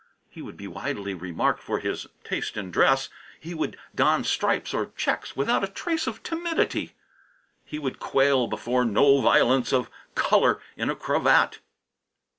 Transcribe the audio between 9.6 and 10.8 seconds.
of colour